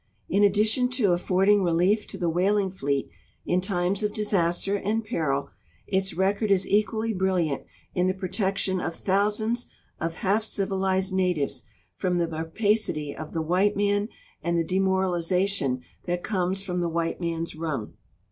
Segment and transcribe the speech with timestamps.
[0.27, 3.07] In addi tion to affording relief to the whaling fleet
[3.45, 5.51] in times of disaster and peril,
[5.85, 9.67] its record is equally brilliant in the protection of thou sands
[9.99, 11.65] of half civilized natives
[11.97, 14.09] from the rai)acity of the white man
[14.41, 17.93] and the demoralization that comes from the white man's rum.